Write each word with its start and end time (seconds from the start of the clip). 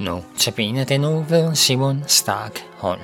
Den 0.00 1.00
nu 1.00 1.24
ved 1.28 1.54
Simon 1.54 2.04
Stark. 2.06 2.64
Oh, 2.82 2.96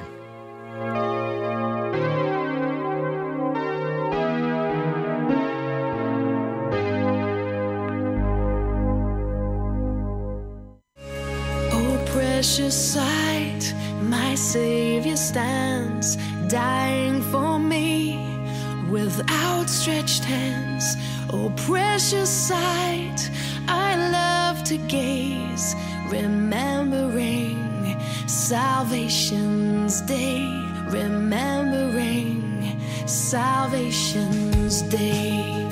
precious 12.06 12.92
sight, 12.92 13.74
my 14.02 14.34
Savior 14.36 15.16
stands, 15.16 16.16
dying 16.48 17.22
for 17.22 17.58
me 17.58 18.18
with 18.90 19.20
outstretched 19.30 20.24
hands. 20.24 20.96
Oh, 21.30 21.52
precious 21.66 22.30
sight, 22.48 23.30
I 23.68 23.96
love 24.10 24.64
to 24.64 24.78
gaze, 24.88 25.76
remembering 26.10 28.00
salvation's 28.26 30.00
day, 30.02 30.46
remembering 30.88 32.78
salvation's 33.06 34.82
day. 34.82 35.66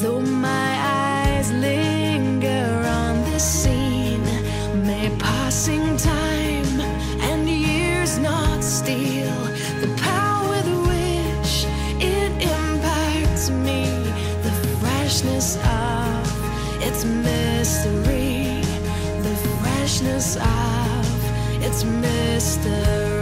Though 0.00 0.20
my 0.20 0.70
eyes 0.80 1.52
linger 1.52 2.84
on 2.86 3.24
this 3.24 3.44
scene, 3.44 4.24
may 4.86 5.10
passing 5.18 5.96
time 5.96 6.80
and 7.20 7.48
years 7.48 8.18
not 8.18 8.62
steal 8.62 9.47
mystery, 17.88 18.62
the 19.22 19.34
freshness 19.60 20.36
of 20.36 21.62
its 21.62 21.84
mystery. 21.84 23.17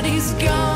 Body's 0.00 0.32
gone, 0.34 0.67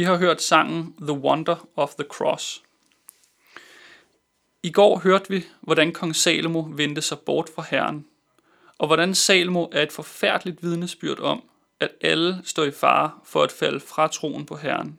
Vi 0.00 0.04
har 0.04 0.16
hørt 0.16 0.42
sangen 0.42 0.94
The 1.02 1.12
Wonder 1.12 1.68
of 1.76 1.94
the 1.94 2.04
Cross. 2.04 2.62
I 4.62 4.70
går 4.70 4.98
hørte 4.98 5.30
vi, 5.30 5.44
hvordan 5.60 5.92
kong 5.92 6.16
Salomo 6.16 6.64
vendte 6.70 7.02
sig 7.02 7.18
bort 7.18 7.50
fra 7.54 7.64
Herren, 7.70 8.06
og 8.78 8.86
hvordan 8.86 9.14
Salomo 9.14 9.66
er 9.72 9.82
et 9.82 9.92
forfærdeligt 9.92 10.62
vidnesbyrd 10.62 11.18
om, 11.18 11.42
at 11.80 11.90
alle 12.00 12.40
står 12.44 12.64
i 12.64 12.70
fare 12.70 13.10
for 13.24 13.42
at 13.42 13.52
falde 13.52 13.80
fra 13.80 14.08
troen 14.08 14.46
på 14.46 14.56
Herren. 14.56 14.98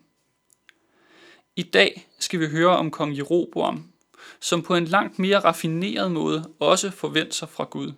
I 1.56 1.63
dag 1.63 2.07
skal 2.19 2.39
vi 2.39 2.47
høre 2.47 2.78
om 2.78 2.91
kong 2.91 3.18
Jeroboam, 3.18 3.91
som 4.39 4.63
på 4.63 4.75
en 4.75 4.85
langt 4.85 5.19
mere 5.19 5.39
raffineret 5.39 6.12
måde 6.12 6.50
også 6.59 6.91
forventer 6.91 7.33
sig 7.33 7.50
fra 7.50 7.63
Gud. 7.63 7.94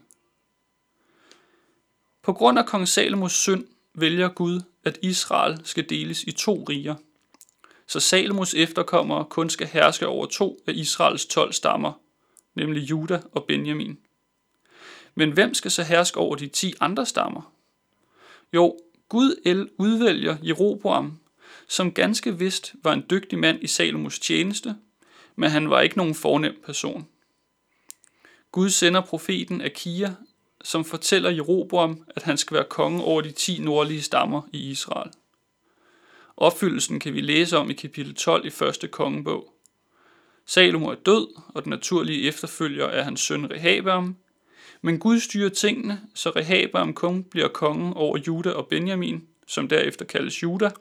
På 2.22 2.34
grund 2.34 2.60
af 2.60 2.66
kong 2.66 2.88
Salomos 2.88 3.34
synd 3.34 3.68
vælger 3.94 4.30
Gud, 4.30 4.62
at 4.84 5.00
Israel 5.02 5.62
skal 5.64 5.90
deles 5.90 6.24
i 6.24 6.32
to 6.32 6.66
riger, 6.70 6.96
så 7.88 8.00
Salomos 8.00 8.54
efterkommere 8.54 9.26
kun 9.26 9.50
skal 9.50 9.68
herske 9.68 10.08
over 10.08 10.26
to 10.26 10.60
af 10.68 10.74
Israels 10.76 11.26
12 11.26 11.54
stammer, 11.54 11.94
nemlig 12.56 12.90
Juda 12.90 13.22
og 13.32 13.46
Benjamin. 13.48 14.00
Men 15.16 15.32
hvem 15.32 15.54
skal 15.54 15.72
så 15.72 15.84
herske 15.84 16.20
over 16.20 16.36
de 16.36 16.48
10 16.48 16.74
andre 16.80 17.06
stammer? 17.06 17.54
Jo, 18.54 18.78
Gud 19.10 19.36
el 19.46 19.70
udvælger 19.78 20.38
Jeroboam, 20.44 21.20
som 21.68 21.92
ganske 21.92 22.38
vist 22.38 22.76
var 22.84 22.94
en 22.94 23.06
dygtig 23.10 23.40
mand 23.40 23.64
i 23.64 23.68
Salomos 23.68 24.20
tjeneste, 24.20 24.76
men 25.36 25.50
han 25.50 25.70
var 25.70 25.82
ikke 25.82 25.98
nogen 25.98 26.16
fornem 26.16 26.62
person. 26.66 27.08
Gud 28.52 28.70
sender 28.70 29.02
profeten 29.02 29.62
Akia, 29.62 30.16
som 30.64 30.86
fortæller 30.86 31.30
Jeroboam, 31.30 32.04
at 32.16 32.24
han 32.24 32.38
skal 32.38 32.56
være 32.56 32.66
konge 32.70 33.04
over 33.04 33.22
de 33.22 33.32
10 33.32 33.58
nordlige 33.60 34.02
stammer 34.02 34.42
i 34.52 34.70
Israel. 34.70 35.12
Opfyldelsen 36.38 37.00
kan 37.00 37.14
vi 37.14 37.22
læse 37.22 37.58
om 37.58 37.70
i 37.70 37.74
kapitel 37.74 38.16
12 38.16 38.46
i 38.46 38.50
første 38.50 38.88
kongebog. 38.88 39.54
Salomo 40.46 40.88
er 40.88 40.96
død, 40.96 41.28
og 41.48 41.64
den 41.64 41.70
naturlige 41.70 42.28
efterfølger 42.28 42.86
er 42.86 43.04
hans 43.04 43.22
søn 43.22 43.52
Rehabeam, 43.52 44.16
men 44.82 45.00
Gud 45.00 45.20
styrer 45.20 45.50
tingene, 45.50 46.02
så 46.14 46.30
Rehabeam 46.30 46.94
kun 46.94 47.24
bliver 47.24 47.48
kongen 47.48 47.94
over 47.94 48.18
Juda 48.18 48.52
og 48.52 48.68
Benjamin, 48.68 49.28
som 49.48 49.68
derefter 49.68 50.06
kaldes 50.06 50.44
Juda, 50.44 50.72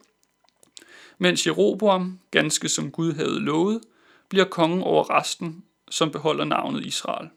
mens 1.18 1.46
Jeroboam, 1.46 2.18
ganske 2.30 2.68
som 2.68 2.90
Gud 2.90 3.12
havde 3.12 3.40
lovet, 3.40 3.80
bliver 4.28 4.44
kongen 4.44 4.82
over 4.82 5.18
resten, 5.18 5.64
som 5.90 6.10
beholder 6.10 6.44
navnet 6.44 6.86
Israel. 6.86 7.28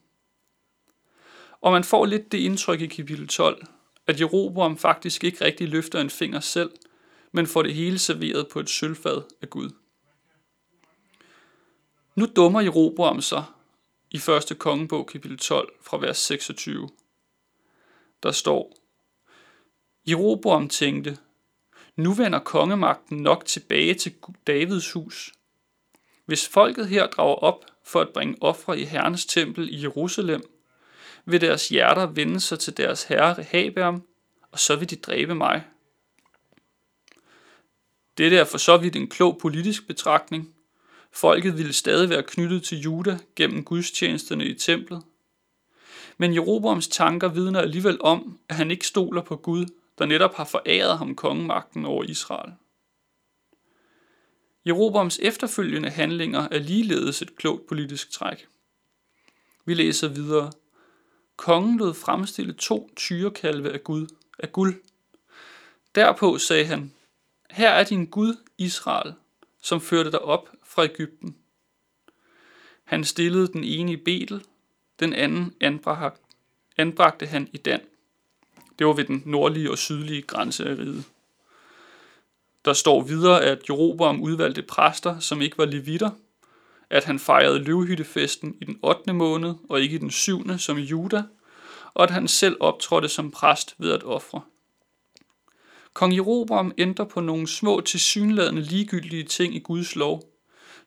Og 1.62 1.72
man 1.72 1.84
får 1.84 2.06
lidt 2.06 2.32
det 2.32 2.38
indtryk 2.38 2.82
i 2.82 2.88
kapitel 2.88 3.28
12, 3.28 3.66
at 4.08 4.20
Jeroboam 4.20 4.78
faktisk 4.78 5.24
ikke 5.24 5.46
rigtig 5.46 5.70
løfter 5.70 6.02
en 6.02 6.10
finger 6.10 6.40
selv, 6.40 6.72
men 7.32 7.48
får 7.48 7.62
det 7.62 7.74
hele 7.74 8.00
serveret 8.00 8.48
på 8.48 8.60
et 8.60 8.70
sølvfad 8.70 9.22
af 9.42 9.50
Gud. 9.50 9.70
Nu 12.16 12.26
dummer 12.36 12.62
Jeroboam 12.62 13.22
sig 13.22 13.44
i 14.12 14.18
1. 14.52 14.60
kongebog 14.60 15.08
kapitel 15.08 15.38
12 15.38 15.74
fra 15.82 15.98
vers 15.98 16.18
26. 16.18 16.90
Der 18.24 18.32
står, 18.32 18.76
Jeroboam 20.08 20.70
tænkte, 20.70 21.18
nu 21.96 22.14
vender 22.14 22.40
kongemagten 22.40 23.18
nok 23.18 23.46
tilbage 23.46 23.94
til 23.94 24.16
Davids 24.48 24.92
hus. 24.92 25.34
Hvis 26.26 26.48
folket 26.48 26.88
her 26.88 27.08
drager 27.08 27.36
op 27.36 27.66
for 27.84 28.02
at 28.02 28.14
bringe 28.14 28.36
ofre 28.42 28.80
i 28.80 28.84
Herrens 28.84 29.26
tempel 29.26 29.74
i 29.74 29.82
Jerusalem, 29.82 30.55
vil 31.26 31.42
deres 31.42 31.70
hjerter 31.70 32.06
vende 32.06 32.40
sig 32.40 32.60
til 32.60 32.78
deres 32.78 33.04
herre 33.04 33.34
Rehabeam, 33.34 34.04
og 34.52 34.60
så 34.60 34.76
vil 34.76 34.90
de 34.90 34.96
dræbe 34.96 35.36
mig. 35.36 35.64
Dette 38.18 38.38
er 38.38 38.46
for 38.46 38.58
så 38.58 38.78
vidt 38.78 38.96
en 38.96 39.08
klog 39.08 39.38
politisk 39.38 39.88
betragtning. 39.88 40.56
Folket 41.12 41.58
ville 41.58 41.74
stadig 41.74 42.10
være 42.10 42.24
knyttet 42.24 42.64
til 42.64 42.80
Juda 42.80 43.18
gennem 43.36 43.64
gudstjenesterne 43.64 44.46
i 44.46 44.54
templet. 44.54 45.04
Men 46.18 46.34
Jeroboams 46.34 46.88
tanker 46.88 47.28
vidner 47.28 47.62
alligevel 47.62 48.02
om, 48.02 48.40
at 48.50 48.56
han 48.56 48.72
ikke 48.72 48.88
stoler 48.88 49.22
på 49.22 49.36
Gud, 49.36 49.66
der 49.98 50.06
netop 50.06 50.36
har 50.36 50.46
foræret 50.46 50.98
ham 50.98 51.16
kongemagten 51.16 51.86
over 51.86 52.04
Israel. 52.04 52.54
Jeroboams 54.66 55.20
efterfølgende 55.22 55.90
handlinger 55.90 56.48
er 56.52 56.60
ligeledes 56.60 57.22
et 57.22 57.36
klogt 57.36 57.68
politisk 57.68 58.12
træk. 58.12 58.48
Vi 59.66 59.74
læser 59.74 60.08
videre. 60.08 60.52
Kongen 61.38 61.78
lod 61.78 61.94
fremstille 61.94 62.54
to 62.54 62.90
tyrekalve 62.96 63.74
af 63.74 63.84
Gud, 63.84 64.08
af 64.40 64.52
guld. 64.52 64.82
Derpå 65.96 66.38
sagde 66.38 66.66
han, 66.66 66.94
her 67.50 67.70
er 67.70 67.84
din 67.84 68.06
Gud, 68.06 68.36
Israel, 68.58 69.14
som 69.62 69.82
førte 69.82 70.12
dig 70.12 70.22
op 70.22 70.50
fra 70.64 70.84
Ægypten. 70.84 71.36
Han 72.84 73.04
stillede 73.04 73.48
den 73.48 73.64
ene 73.64 73.92
i 73.92 73.96
Betel, 73.96 74.46
den 75.00 75.14
anden 75.14 75.56
anbragte, 75.62 76.22
anbragte 76.78 77.26
han 77.26 77.50
i 77.54 77.58
Dan. 77.58 77.82
Det 78.80 78.88
var 78.88 78.94
ved 78.94 79.04
den 79.04 79.24
nordlige 79.26 79.72
og 79.72 79.78
sydlige 79.78 80.22
grænse 80.22 80.70
af 80.70 80.76
riget. 80.76 81.04
Der 82.66 82.74
står 82.74 83.02
videre, 83.02 83.44
at 83.44 83.70
Jeroboam 83.70 84.22
udvalgte 84.22 84.62
præster, 84.62 85.20
som 85.20 85.42
ikke 85.42 85.58
var 85.58 85.66
levitter, 85.66 86.12
at 86.90 87.04
han 87.04 87.20
fejrede 87.20 87.60
løvhyttefesten 87.60 88.56
i 88.62 88.66
den 88.66 88.80
8. 88.84 89.14
måned 89.14 89.54
og 89.70 89.82
ikke 89.82 89.96
i 89.96 90.00
den 90.00 90.12
7. 90.12 90.58
som 90.58 90.78
i 90.78 90.82
Juda, 90.82 91.24
og 91.94 92.04
at 92.04 92.12
han 92.12 92.28
selv 92.28 92.58
optrådte 92.60 93.10
som 93.10 93.32
præst 93.32 93.76
ved 93.78 93.92
at 93.92 94.04
ofre. 94.04 94.42
Kong 95.94 96.16
Jeroboam 96.16 96.72
ændrer 96.78 97.06
på 97.06 97.22
nogle 97.22 97.48
små 97.48 97.82
tilsyneladende 97.82 98.62
ligegyldige 98.62 99.24
ting 99.24 99.56
i 99.56 99.60
Guds 99.60 99.96
lov, 99.96 100.24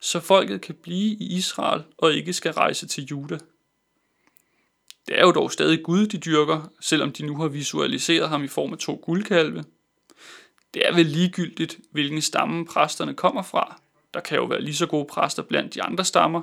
så 0.00 0.20
folket 0.20 0.60
kan 0.60 0.74
blive 0.82 1.16
i 1.20 1.36
Israel 1.36 1.82
og 1.98 2.14
ikke 2.14 2.32
skal 2.32 2.52
rejse 2.52 2.86
til 2.86 3.04
Juda. 3.04 3.38
Det 5.08 5.18
er 5.18 5.22
jo 5.22 5.32
dog 5.32 5.52
stadig 5.52 5.82
Gud, 5.84 6.06
de 6.06 6.18
dyrker, 6.18 6.72
selvom 6.80 7.12
de 7.12 7.26
nu 7.26 7.36
har 7.36 7.48
visualiseret 7.48 8.28
ham 8.28 8.44
i 8.44 8.48
form 8.48 8.72
af 8.72 8.78
to 8.78 9.00
guldkalve. 9.02 9.64
Det 10.74 10.88
er 10.88 10.94
vel 10.94 11.06
ligegyldigt, 11.06 11.78
hvilken 11.90 12.22
stamme 12.22 12.66
præsterne 12.66 13.14
kommer 13.14 13.42
fra. 13.42 13.80
Der 14.14 14.20
kan 14.20 14.38
jo 14.38 14.44
være 14.44 14.60
lige 14.60 14.74
så 14.74 14.86
gode 14.86 15.06
præster 15.10 15.42
blandt 15.42 15.74
de 15.74 15.82
andre 15.82 16.04
stammer. 16.04 16.42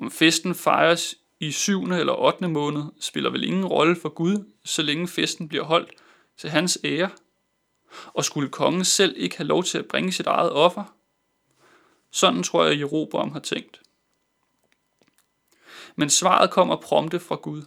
Om 0.00 0.10
festen 0.10 0.54
fejres 0.54 1.14
i 1.40 1.50
7. 1.50 1.82
eller 1.82 2.12
8. 2.12 2.48
måned, 2.48 2.84
spiller 3.00 3.30
vel 3.30 3.44
ingen 3.44 3.66
rolle 3.66 3.96
for 3.96 4.08
Gud, 4.08 4.52
så 4.64 4.82
længe 4.82 5.08
festen 5.08 5.48
bliver 5.48 5.64
holdt 5.64 5.90
til 6.36 6.50
hans 6.50 6.78
ære. 6.84 7.10
Og 8.06 8.24
skulle 8.24 8.48
kongen 8.48 8.84
selv 8.84 9.14
ikke 9.16 9.36
have 9.36 9.46
lov 9.46 9.64
til 9.64 9.78
at 9.78 9.86
bringe 9.86 10.12
sit 10.12 10.26
eget 10.26 10.52
offer? 10.52 10.94
Sådan 12.10 12.42
tror 12.42 12.64
jeg, 12.64 12.78
Jeroboam 12.78 13.32
har 13.32 13.40
tænkt. 13.40 13.80
Men 15.96 16.10
svaret 16.10 16.50
kommer 16.50 16.76
prompte 16.76 17.20
fra 17.20 17.34
Gud. 17.34 17.62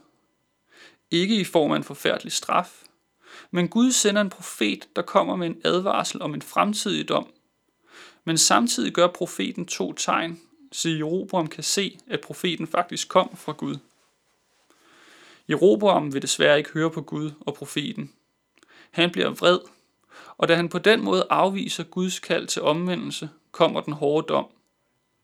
Ikke 1.12 1.40
i 1.40 1.44
form 1.44 1.72
af 1.72 1.76
en 1.76 1.84
forfærdelig 1.84 2.32
straf, 2.32 2.84
men 3.52 3.68
Gud 3.68 3.92
sender 3.92 4.22
en 4.22 4.30
profet, 4.30 4.90
der 4.96 5.02
kommer 5.02 5.36
med 5.36 5.48
en 5.48 5.62
advarsel 5.64 6.22
om 6.22 6.34
en 6.34 6.42
fremtidig 6.42 7.10
dom. 7.10 7.34
Men 8.24 8.38
samtidig 8.38 8.94
gør 8.94 9.08
profeten 9.08 9.66
to 9.66 9.94
tegn, 9.94 10.42
så 10.72 10.90
Jeroboam 10.90 11.48
kan 11.48 11.64
se, 11.64 12.00
at 12.08 12.22
profeten 12.22 12.68
faktisk 12.68 13.10
kom 13.10 13.36
fra 13.36 13.52
Gud. 13.52 13.78
Jeroboam 15.50 16.14
vil 16.14 16.22
desværre 16.22 16.58
ikke 16.58 16.70
høre 16.70 16.92
på 16.92 17.02
Gud 17.02 17.32
og 17.40 17.54
profeten. 17.54 18.14
Han 18.92 19.12
bliver 19.12 19.30
vred, 19.30 19.60
og 20.38 20.48
da 20.48 20.56
han 20.56 20.70
på 20.70 20.80
den 20.80 21.04
måde 21.04 21.28
afviser 21.30 21.84
Guds 21.84 22.20
kald 22.20 22.48
til 22.48 22.62
omvendelse, 22.62 23.30
kommer 23.52 23.82
den 23.82 23.94
hårde 23.94 24.28
dom. 24.28 24.46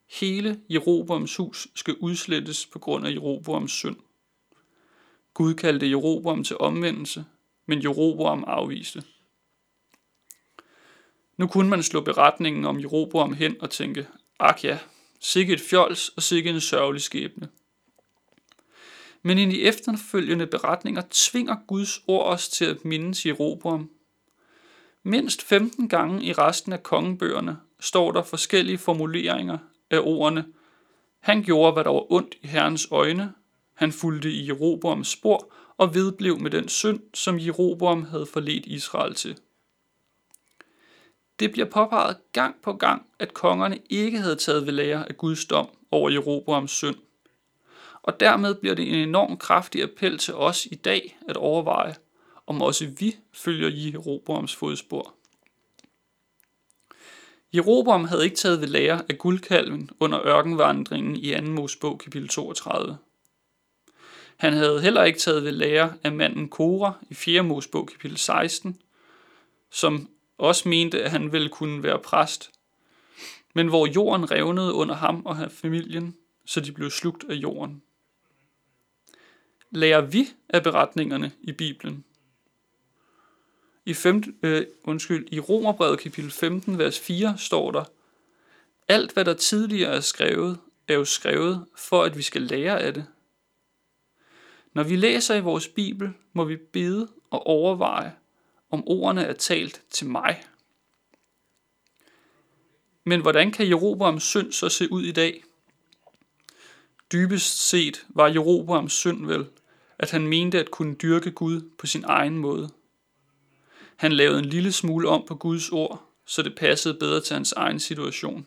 Hele 0.09 0.61
Jeroboams 0.69 1.35
hus 1.35 1.67
skal 1.75 1.95
udslettes 1.99 2.65
på 2.65 2.79
grund 2.79 3.07
af 3.07 3.11
Jeroboams 3.11 3.71
synd. 3.71 3.97
Gud 5.33 5.53
kaldte 5.53 5.89
Jeroboam 5.89 6.43
til 6.43 6.57
omvendelse, 6.57 7.25
men 7.65 7.83
Jeroboam 7.83 8.43
afviste. 8.47 9.03
Nu 11.37 11.47
kunne 11.47 11.69
man 11.69 11.83
slå 11.83 12.01
beretningen 12.01 12.65
om 12.65 12.79
Jeroboam 12.79 13.33
hen 13.33 13.55
og 13.59 13.69
tænke, 13.69 14.07
ak 14.39 14.63
ja, 14.63 14.79
sikke 15.19 15.53
et 15.53 15.61
fjols 15.61 16.09
og 16.09 16.23
sikke 16.23 16.49
en 16.49 16.61
sørgelig 16.61 17.01
skæbne. 17.01 17.49
Men 19.21 19.37
i 19.37 19.45
de 19.45 19.63
efterfølgende 19.63 20.47
beretninger 20.47 21.01
tvinger 21.11 21.55
Guds 21.67 22.01
ord 22.07 22.25
os 22.25 22.49
til 22.49 22.65
at 22.65 22.85
mindes 22.85 23.25
Jeroboam. 23.25 23.89
Mindst 25.03 25.43
15 25.43 25.89
gange 25.89 26.23
i 26.23 26.33
resten 26.33 26.73
af 26.73 26.83
kongebøgerne 26.83 27.57
står 27.79 28.11
der 28.11 28.23
forskellige 28.23 28.77
formuleringer 28.77 29.57
af 29.91 29.99
ordene. 30.03 30.45
Han 31.19 31.43
gjorde, 31.43 31.73
hvad 31.73 31.83
der 31.83 31.89
var 31.89 32.11
ondt 32.11 32.35
i 32.41 32.47
Herrens 32.47 32.87
øjne. 32.91 33.33
Han 33.73 33.91
fulgte 33.91 34.31
i 34.31 34.47
Jeroboams 34.47 35.07
spor 35.07 35.53
og 35.77 35.95
vedblev 35.95 36.39
med 36.39 36.51
den 36.51 36.67
synd, 36.67 36.99
som 37.13 37.39
Jeroboam 37.39 38.03
havde 38.03 38.25
forledt 38.25 38.65
Israel 38.65 39.13
til. 39.13 39.37
Det 41.39 41.51
bliver 41.51 41.69
påpeget 41.69 42.17
gang 42.31 42.55
på 42.63 42.73
gang, 42.73 43.05
at 43.19 43.33
kongerne 43.33 43.79
ikke 43.89 44.19
havde 44.19 44.35
taget 44.35 44.65
ved 44.65 44.73
lære 44.73 45.09
af 45.09 45.17
Guds 45.17 45.45
dom 45.45 45.69
over 45.91 46.09
Jeroboams 46.09 46.71
synd. 46.71 46.95
Og 48.01 48.19
dermed 48.19 48.55
bliver 48.55 48.75
det 48.75 48.87
en 48.87 48.95
enorm 48.95 49.37
kraftig 49.37 49.83
appel 49.83 50.17
til 50.17 50.33
os 50.33 50.65
i 50.65 50.75
dag 50.75 51.17
at 51.27 51.37
overveje, 51.37 51.95
om 52.47 52.61
også 52.61 52.87
vi 52.99 53.15
følger 53.33 53.69
Jeroboams 53.69 54.55
fodspor. 54.55 55.13
Jeroboam 57.53 58.05
havde 58.05 58.23
ikke 58.23 58.35
taget 58.35 58.61
ved 58.61 58.67
lære 58.67 59.01
af 59.09 59.17
guldkalven 59.17 59.89
under 59.99 60.27
ørkenvandringen 60.27 61.15
i 61.15 61.35
2. 61.35 61.41
Mosebog 61.41 61.99
kapitel 61.99 62.29
32. 62.29 62.97
Han 64.37 64.53
havde 64.53 64.81
heller 64.81 65.03
ikke 65.03 65.19
taget 65.19 65.43
ved 65.43 65.51
lære 65.51 65.93
af 66.03 66.11
manden 66.11 66.49
Kora 66.49 66.93
i 67.09 67.13
4. 67.13 67.41
Mosebog 67.41 67.87
kapitel 67.87 68.17
16, 68.17 68.81
som 69.71 70.09
også 70.37 70.69
mente, 70.69 71.03
at 71.03 71.11
han 71.11 71.31
ville 71.31 71.49
kunne 71.49 71.83
være 71.83 71.99
præst, 71.99 72.51
men 73.53 73.67
hvor 73.67 73.87
jorden 73.87 74.31
revnede 74.31 74.73
under 74.73 74.95
ham 74.95 75.25
og 75.25 75.37
hans 75.37 75.53
familien, 75.53 76.15
så 76.45 76.59
de 76.59 76.71
blev 76.71 76.89
slugt 76.89 77.25
af 77.29 77.33
jorden. 77.33 77.81
Lærer 79.71 80.01
vi 80.01 80.27
af 80.49 80.63
beretningerne 80.63 81.31
i 81.41 81.51
Bibelen? 81.51 82.03
I, 83.85 83.93
fem, 83.93 84.39
øh, 84.43 84.65
undskyld, 84.83 85.27
I 85.31 85.39
Romerbrevet 85.39 85.99
kapitel 85.99 86.31
15, 86.31 86.77
vers 86.77 86.99
4 86.99 87.37
står 87.37 87.71
der, 87.71 87.83
Alt 88.87 89.11
hvad 89.13 89.25
der 89.25 89.33
tidligere 89.33 89.95
er 89.95 89.99
skrevet, 89.99 90.59
er 90.87 90.93
jo 90.93 91.05
skrevet 91.05 91.65
for, 91.75 92.03
at 92.03 92.17
vi 92.17 92.21
skal 92.21 92.41
lære 92.41 92.81
af 92.81 92.93
det. 92.93 93.05
Når 94.73 94.83
vi 94.83 94.95
læser 94.95 95.35
i 95.35 95.41
vores 95.41 95.67
Bibel, 95.67 96.13
må 96.33 96.43
vi 96.45 96.55
bede 96.55 97.07
og 97.29 97.47
overveje, 97.47 98.13
om 98.69 98.87
ordene 98.87 99.23
er 99.23 99.33
talt 99.33 99.81
til 99.89 100.07
mig. 100.07 100.43
Men 103.03 103.21
hvordan 103.21 103.51
kan 103.51 103.69
Jeroboams 103.69 104.23
synd 104.23 104.51
så 104.51 104.69
se 104.69 104.91
ud 104.91 105.03
i 105.03 105.11
dag? 105.11 105.43
Dybest 107.11 107.69
set 107.69 108.05
var 108.09 108.27
Jeroboams 108.27 108.93
synd 108.93 109.25
vel, 109.25 109.47
at 109.99 110.11
han 110.11 110.27
mente 110.27 110.59
at 110.59 110.71
kunne 110.71 110.95
dyrke 110.95 111.31
Gud 111.31 111.61
på 111.77 111.87
sin 111.87 112.03
egen 112.07 112.37
måde. 112.37 112.69
Han 113.95 114.11
lavede 114.11 114.39
en 114.39 114.45
lille 114.45 114.71
smule 114.71 115.09
om 115.09 115.25
på 115.27 115.35
Guds 115.35 115.69
ord, 115.69 116.03
så 116.25 116.41
det 116.41 116.55
passede 116.55 116.93
bedre 116.93 117.21
til 117.21 117.33
hans 117.33 117.53
egen 117.53 117.79
situation. 117.79 118.45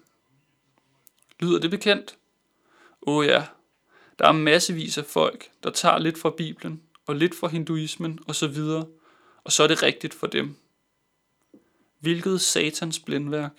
Lyder 1.41 1.59
det 1.59 1.71
bekendt? 1.71 2.17
Åh 3.07 3.17
oh 3.17 3.27
ja, 3.27 3.47
der 4.19 4.29
er 4.29 4.33
massevis 4.33 4.99
af 4.99 5.05
folk, 5.05 5.51
der 5.63 5.71
tager 5.71 5.99
lidt 5.99 6.19
fra 6.19 6.31
Bibelen 6.31 6.83
og 7.07 7.17
lidt 7.17 7.35
fra 7.35 7.49
hinduismen 7.49 8.19
osv., 8.29 8.59
og 9.45 9.53
så 9.53 9.63
er 9.63 9.67
det 9.67 9.83
rigtigt 9.83 10.15
for 10.15 10.27
dem. 10.27 10.57
Hvilket 11.99 12.41
satans 12.41 12.99
blindværk. 12.99 13.53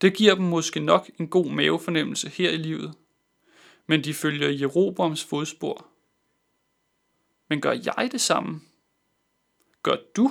Det 0.00 0.16
giver 0.16 0.34
dem 0.34 0.44
måske 0.44 0.80
nok 0.80 1.10
en 1.18 1.28
god 1.28 1.50
mavefornemmelse 1.50 2.28
her 2.28 2.50
i 2.50 2.56
livet, 2.56 2.94
men 3.86 4.04
de 4.04 4.14
følger 4.14 4.48
Jeroboams 4.48 5.24
fodspor. 5.24 5.86
Men 7.48 7.60
gør 7.60 7.72
jeg 7.72 8.08
det 8.12 8.20
samme? 8.20 8.60
Gør 9.82 9.96
du? 10.16 10.30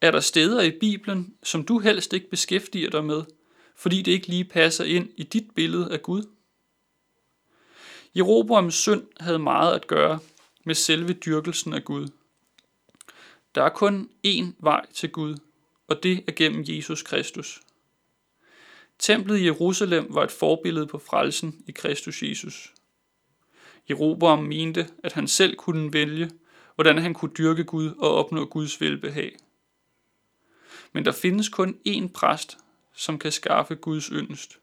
Er 0.00 0.10
der 0.10 0.20
steder 0.20 0.62
i 0.62 0.78
Bibelen, 0.78 1.34
som 1.42 1.64
du 1.64 1.78
helst 1.78 2.12
ikke 2.12 2.30
beskæftiger 2.30 2.90
dig 2.90 3.04
med, 3.04 3.22
fordi 3.76 4.02
det 4.02 4.12
ikke 4.12 4.26
lige 4.26 4.44
passer 4.44 4.84
ind 4.84 5.10
i 5.16 5.22
dit 5.22 5.50
billede 5.54 5.92
af 5.92 6.02
Gud? 6.02 6.24
Jeroboams 8.16 8.74
synd 8.74 9.06
havde 9.20 9.38
meget 9.38 9.74
at 9.74 9.86
gøre 9.86 10.18
med 10.64 10.74
selve 10.74 11.12
dyrkelsen 11.12 11.72
af 11.72 11.84
Gud. 11.84 12.08
Der 13.54 13.62
er 13.62 13.68
kun 13.68 14.10
én 14.26 14.44
vej 14.58 14.86
til 14.92 15.10
Gud, 15.10 15.36
og 15.88 16.02
det 16.02 16.24
er 16.26 16.32
gennem 16.32 16.64
Jesus 16.68 17.02
Kristus. 17.02 17.60
Templet 18.98 19.38
i 19.38 19.44
Jerusalem 19.44 20.06
var 20.10 20.24
et 20.24 20.30
forbillede 20.30 20.86
på 20.86 20.98
frelsen 20.98 21.64
i 21.66 21.72
Kristus 21.72 22.22
Jesus. 22.22 22.72
Jeroboam 23.90 24.44
mente, 24.44 24.88
at 25.02 25.12
han 25.12 25.28
selv 25.28 25.56
kunne 25.56 25.92
vælge, 25.92 26.30
hvordan 26.74 26.98
han 26.98 27.14
kunne 27.14 27.34
dyrke 27.38 27.64
Gud 27.64 27.90
og 27.98 28.14
opnå 28.14 28.44
Guds 28.44 28.80
velbehag. 28.80 29.36
Men 30.92 31.04
der 31.04 31.12
findes 31.12 31.48
kun 31.48 31.78
én 31.88 32.08
præst, 32.08 32.58
som 32.94 33.18
kan 33.18 33.32
skaffe 33.32 33.74
Guds 33.74 34.06
yndest. 34.06 34.58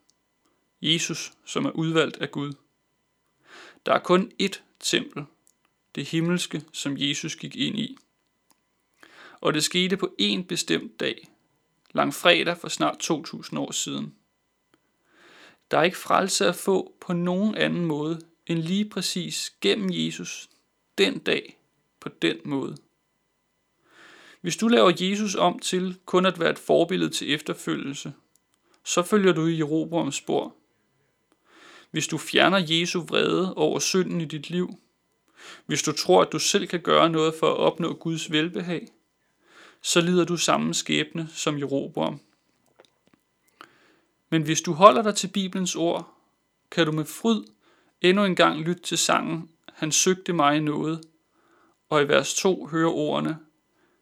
Jesus, 0.81 1.33
som 1.45 1.65
er 1.65 1.71
udvalgt 1.71 2.17
af 2.17 2.31
Gud. 2.31 2.53
Der 3.85 3.93
er 3.93 3.99
kun 3.99 4.31
ét 4.41 4.61
tempel, 4.79 5.25
det 5.95 6.05
himmelske, 6.05 6.63
som 6.73 6.93
Jesus 6.97 7.35
gik 7.35 7.55
ind 7.55 7.79
i. 7.79 7.97
Og 9.41 9.53
det 9.53 9.63
skete 9.63 9.97
på 9.97 10.15
en 10.17 10.43
bestemt 10.43 10.99
dag, 10.99 11.27
langfredag 11.93 12.57
for 12.57 12.67
snart 12.67 12.97
2000 12.99 13.59
år 13.59 13.71
siden. 13.71 14.15
Der 15.71 15.77
er 15.77 15.83
ikke 15.83 15.97
frelse 15.97 16.47
at 16.47 16.55
få 16.55 16.95
på 17.01 17.13
nogen 17.13 17.55
anden 17.55 17.85
måde 17.85 18.21
end 18.47 18.59
lige 18.59 18.89
præcis 18.89 19.53
gennem 19.61 19.89
Jesus 19.91 20.49
den 20.97 21.19
dag 21.19 21.59
på 21.99 22.09
den 22.09 22.37
måde. 22.45 22.77
Hvis 24.41 24.57
du 24.57 24.67
laver 24.67 24.91
Jesus 24.99 25.35
om 25.35 25.59
til 25.59 25.97
kun 26.05 26.25
at 26.25 26.39
være 26.39 26.49
et 26.49 26.59
forbillede 26.59 27.09
til 27.09 27.33
efterfølgelse, 27.33 28.13
så 28.85 29.03
følger 29.03 29.33
du 29.33 29.45
i 29.45 29.57
Jeroboams 29.57 30.15
spor. 30.15 30.55
Hvis 31.91 32.07
du 32.07 32.17
fjerner 32.17 32.65
Jesu 32.67 33.01
vrede 33.01 33.53
over 33.53 33.79
synden 33.79 34.21
i 34.21 34.25
dit 34.25 34.49
liv, 34.49 34.75
hvis 35.65 35.83
du 35.83 35.91
tror, 35.91 36.21
at 36.21 36.31
du 36.31 36.39
selv 36.39 36.67
kan 36.67 36.81
gøre 36.81 37.09
noget 37.09 37.33
for 37.39 37.47
at 37.47 37.57
opnå 37.57 37.93
Guds 37.93 38.31
velbehag, 38.31 38.87
så 39.81 40.01
lider 40.01 40.25
du 40.25 40.37
samme 40.37 40.73
skæbne 40.73 41.27
som 41.29 41.57
Jeroboam. 41.57 42.19
Men 44.29 44.41
hvis 44.41 44.61
du 44.61 44.73
holder 44.73 45.01
dig 45.01 45.15
til 45.15 45.27
Bibelens 45.27 45.75
ord, 45.75 46.17
kan 46.71 46.85
du 46.85 46.91
med 46.91 47.05
fryd 47.05 47.43
endnu 48.01 48.25
en 48.25 48.35
gang 48.35 48.59
lytte 48.59 48.81
til 48.81 48.97
sangen 48.97 49.49
Han 49.73 49.91
søgte 49.91 50.33
mig 50.33 50.57
i 50.57 50.59
noget, 50.59 51.01
og 51.89 52.01
i 52.01 52.07
vers 52.07 52.33
2 52.35 52.65
høre 52.65 52.91
ordene 52.91 53.39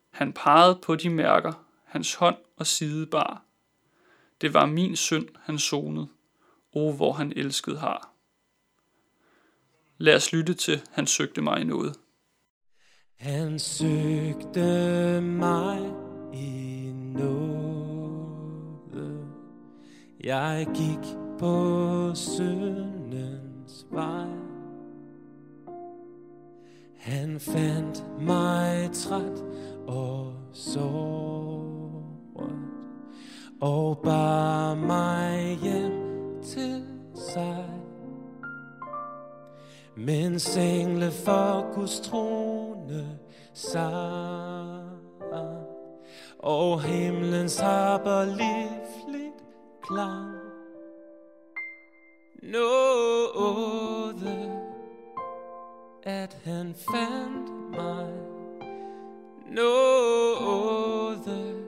Han 0.10 0.34
pegede 0.34 0.80
på 0.82 0.96
de 0.96 1.10
mærker, 1.10 1.66
hans 1.86 2.14
hånd 2.14 2.38
og 2.58 2.68
side 2.68 3.06
bar. 3.06 3.44
Det 4.42 4.54
var 4.54 4.66
min 4.66 4.96
synd, 4.96 5.28
han 5.42 5.60
sonede. 5.60 6.08
O, 6.74 6.92
hvor 6.92 7.14
han 7.14 7.34
elskede 7.36 7.78
har. 7.78 8.14
Lad 9.98 10.16
os 10.16 10.34
lytte 10.34 10.54
til 10.54 10.82
Han 10.92 11.08
søgte 11.08 11.42
mig 11.42 11.62
i 11.62 11.64
noget. 11.64 11.96
Han 13.20 13.60
søgte 13.60 15.22
mig 15.22 15.80
i 16.34 16.92
nåde. 16.94 18.48
Jeg 20.24 20.68
gik 20.74 21.18
på 21.40 22.12
syndens 22.16 23.88
vej. 23.92 24.28
Han 26.98 27.40
fandt 27.40 28.06
mig 28.22 28.90
træt 28.94 29.44
og 29.88 30.34
såret 30.52 31.50
og 33.62 33.98
bar 34.04 34.76
mig 34.76 35.58
hjem 35.64 35.92
til 36.44 36.84
sig. 37.16 37.79
Mens 40.00 40.58
engle 40.58 41.12
for 41.12 41.76
Guds 41.76 42.00
trone 42.00 43.20
sang. 43.54 45.00
Og 46.40 46.82
himlens 46.82 47.60
harper 47.60 48.26
livligt 48.26 49.44
klang. 49.82 50.36
Nåde 52.44 54.52
at 56.04 56.38
han 56.44 56.76
fandt 56.92 57.72
mig. 57.72 58.14
Nåde 59.52 61.66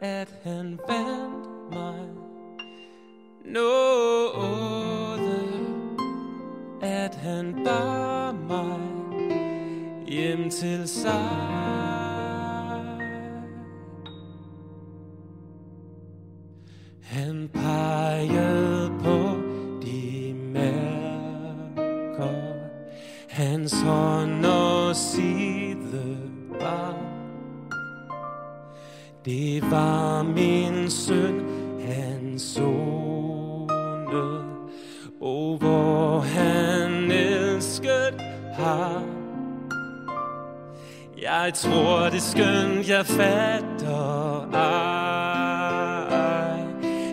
at 0.00 0.34
han 0.42 0.80
vandt 0.88 1.72
mig. 1.72 2.08
Nåde 3.44 4.79
han 7.22 7.64
bar 7.64 8.32
mig 8.32 8.80
hjem 10.06 10.50
til 10.50 10.88
sig. 10.88 11.60
Han 17.02 17.50
pegede 17.52 18.92
på 19.02 19.36
de 19.82 20.34
mærker, 20.52 22.34
hans 23.28 23.82
hånd 23.82 24.46
og 24.46 24.96
side 24.96 26.18
bar. 26.60 26.96
Det 29.24 29.62
var 29.70 30.22
min 30.22 30.90
søn, 30.90 31.40
han 31.80 32.38
sonede, 32.38 33.70
har. 38.76 39.02
Jeg 41.22 41.54
tror 41.54 42.08
det 42.08 42.22
skønt, 42.22 42.88
jeg 42.88 43.06
fatter 43.06 44.54
ej. 44.54 45.40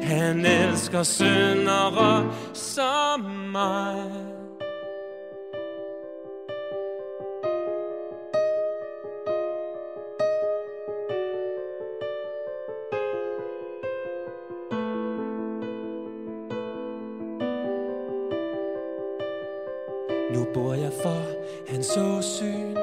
Han 0.04 0.46
elsker 0.46 1.04
syndere 1.04 2.34
som 2.54 3.22
mig. 3.52 4.37
Hans 21.88 21.98
åsyn 21.98 22.77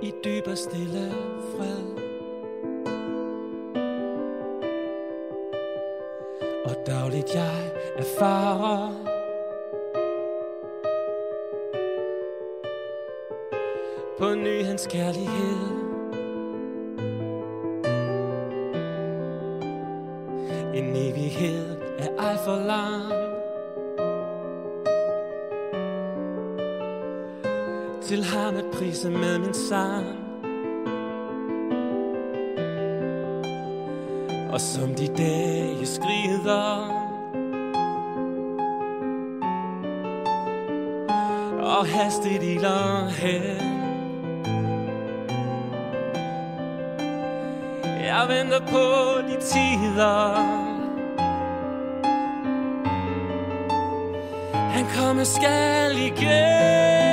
I 0.00 0.12
dyb 0.24 0.46
og 0.46 0.58
stille 0.58 1.12
fred. 1.56 1.86
Og 6.64 6.86
dagligt 6.86 7.34
jeg 7.34 7.72
erfarer 7.96 8.92
På 14.18 14.34
ny 14.34 14.64
hans 14.64 14.86
kærlighed. 14.86 15.58
En 20.74 20.96
evighed 20.96 21.76
er 21.98 22.16
ej 22.18 22.36
for 22.44 22.66
lang. 22.66 23.25
Til 28.06 28.24
ham 28.24 28.56
at 28.56 28.64
prise 28.72 29.10
med 29.10 29.38
min 29.38 29.54
sang. 29.54 30.06
Og 34.52 34.60
som 34.60 34.94
de 34.94 35.06
dage 35.06 35.86
skrider 35.86 36.96
Og 41.62 41.86
hastigt 41.86 42.42
iler 42.42 43.08
hen 43.08 43.76
Jeg 48.00 48.26
venter 48.28 48.60
på 48.60 49.20
de 49.28 49.36
tider. 49.40 50.34
Han 54.52 54.86
kommer 54.96 55.24
skal 55.24 55.96
igen. 55.96 57.05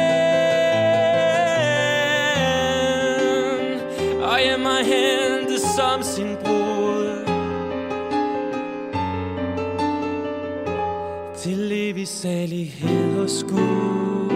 Til 11.38 11.72
evig 11.72 12.08
salighed 12.08 13.14
hos 13.14 13.46
Gud 13.50 14.33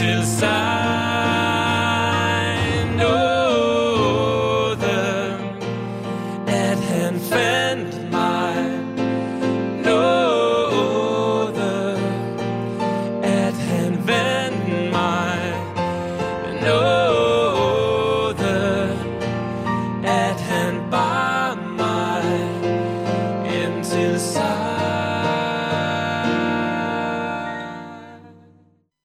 till 0.00 0.24
side. 0.24 0.59